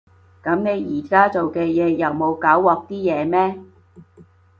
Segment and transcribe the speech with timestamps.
[0.41, 3.61] 噉你而家做嘅嘢又冇搞禍啲嘢咩？